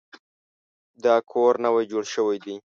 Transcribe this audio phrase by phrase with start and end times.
[1.03, 2.55] دا کور نوی جوړ شوی دی